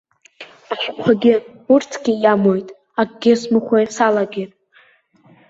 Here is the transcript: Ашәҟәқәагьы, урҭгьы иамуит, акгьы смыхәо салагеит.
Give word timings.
Ашәҟәқәагьы, 0.71 1.33
урҭгьы 1.73 2.13
иамуит, 2.23 2.67
акгьы 3.01 3.33
смыхәо 3.41 3.77
салагеит. 3.95 4.51